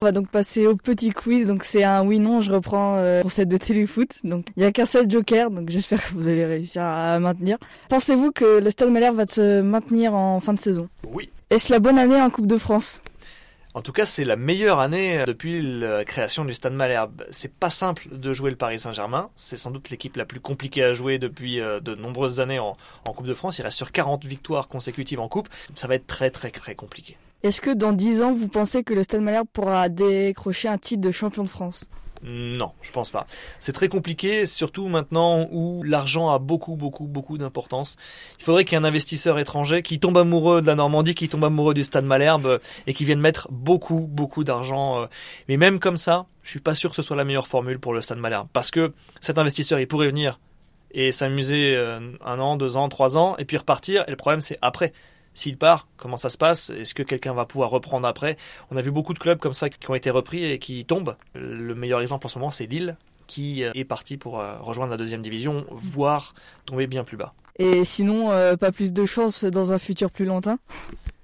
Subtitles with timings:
[0.00, 1.48] On va donc passer au petit quiz.
[1.48, 2.40] Donc c'est un oui/non.
[2.40, 4.18] Je reprends euh, pour cette de téléfoot.
[4.22, 5.50] Donc il y a qu'un seul joker.
[5.50, 7.58] Donc j'espère que vous allez réussir à maintenir.
[7.88, 10.88] Pensez-vous que le Stade Malherbe va se maintenir en fin de saison?
[11.04, 11.30] Oui.
[11.50, 13.02] Est-ce la bonne année en Coupe de France?
[13.74, 17.24] En tout cas, c'est la meilleure année depuis la création du Stade Malherbe.
[17.32, 19.30] C'est pas simple de jouer le Paris Saint-Germain.
[19.34, 22.74] C'est sans doute l'équipe la plus compliquée à jouer depuis euh, de nombreuses années en,
[23.04, 23.58] en Coupe de France.
[23.58, 25.48] Il reste sur 40 victoires consécutives en Coupe.
[25.74, 27.16] Ça va être très très très compliqué.
[27.42, 31.02] Est-ce que dans 10 ans, vous pensez que le Stade Malherbe pourra décrocher un titre
[31.02, 31.88] de champion de France?
[32.22, 33.26] Non, je pense pas.
[33.60, 37.96] C'est très compliqué, surtout maintenant où l'argent a beaucoup, beaucoup, beaucoup d'importance.
[38.40, 41.28] Il faudrait qu'il y ait un investisseur étranger qui tombe amoureux de la Normandie, qui
[41.28, 45.02] tombe amoureux du Stade Malherbe et qui vienne mettre beaucoup, beaucoup d'argent.
[45.02, 45.06] Euh.
[45.48, 47.94] Mais même comme ça, je suis pas sûr que ce soit la meilleure formule pour
[47.94, 50.40] le Stade Malherbe, parce que cet investisseur, il pourrait venir
[50.90, 54.04] et s'amuser euh, un an, deux ans, trois ans, et puis repartir.
[54.08, 54.92] Et le problème, c'est après.
[55.38, 56.70] S'il part, comment ça se passe?
[56.70, 58.36] Est-ce que quelqu'un va pouvoir reprendre après?
[58.72, 61.14] On a vu beaucoup de clubs comme ça qui ont été repris et qui tombent.
[61.34, 62.96] Le meilleur exemple en ce moment, c'est Lille,
[63.28, 66.34] qui euh, est parti pour euh, rejoindre la deuxième division, voire
[66.66, 67.34] tomber bien plus bas.
[67.60, 70.58] Et sinon, euh, pas plus de chance dans un futur plus lointain?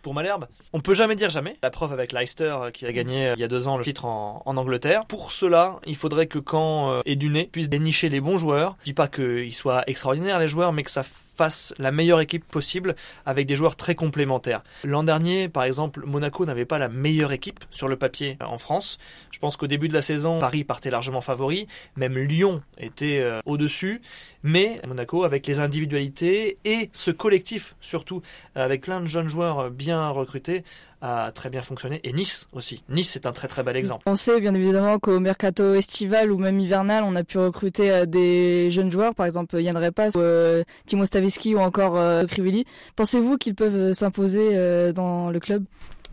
[0.00, 0.46] Pour Malherbe.
[0.72, 1.58] On peut jamais dire jamais.
[1.62, 4.42] La preuve avec Leicester qui a gagné il y a deux ans le titre en,
[4.46, 5.04] Angleterre.
[5.04, 8.78] Pour cela, il faudrait que Caen et Duné puissent dénicher les bons joueurs.
[8.80, 11.02] Je dis pas qu'ils soient extraordinaires les joueurs, mais que ça
[11.38, 14.64] fasse la meilleure équipe possible avec des joueurs très complémentaires.
[14.82, 18.98] L'an dernier, par exemple, Monaco n'avait pas la meilleure équipe sur le papier en France.
[19.30, 23.38] Je pense qu'au début de la saison, Paris partait largement favori, même Lyon était euh,
[23.46, 24.02] au-dessus,
[24.42, 28.20] mais Monaco avec les individualités et ce collectif surtout
[28.56, 30.64] avec plein de jeunes joueurs bien recrutés
[31.00, 32.00] a très bien fonctionné.
[32.04, 32.82] Et Nice aussi.
[32.88, 34.02] Nice, c'est un très très bel exemple.
[34.06, 38.06] On sait bien évidemment qu'au mercato estival ou même hivernal, on a pu recruter euh,
[38.06, 42.64] des jeunes joueurs, par exemple Yann Repas, euh, Timo Stavisky ou encore euh, Crivelli.
[42.96, 45.64] Pensez-vous qu'ils peuvent s'imposer dans le club?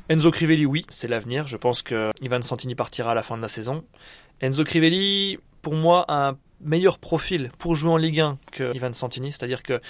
[0.09, 1.47] Enzo Crivelli, oui, c'est l'avenir.
[1.47, 3.83] Je pense que Ivan Santini partira à la fin de la saison.
[4.41, 8.93] Enzo Crivelli, pour moi, a un meilleur profil pour jouer en Ligue 1 que Ivan
[8.93, 9.81] Santini, c'est-à-dire que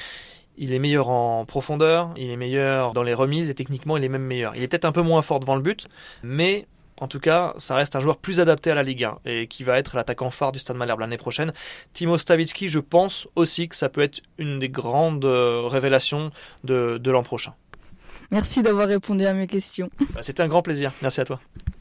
[0.57, 4.09] il est meilleur en profondeur, il est meilleur dans les remises et techniquement il est
[4.09, 4.55] même meilleur.
[4.55, 5.87] Il est peut-être un peu moins fort devant le but,
[6.23, 6.67] mais
[6.97, 9.63] en tout cas, ça reste un joueur plus adapté à la Ligue 1 et qui
[9.63, 11.51] va être l'attaquant phare du Stade Malherbe l'année prochaine.
[11.93, 16.31] Timo Stavitsky, je pense aussi que ça peut être une des grandes euh, révélations
[16.63, 17.53] de, l'an prochain.
[18.31, 19.89] Merci d'avoir répondu à mes questions.
[20.13, 20.93] Bah, c'était un grand plaisir.
[21.01, 21.39] Merci à toi.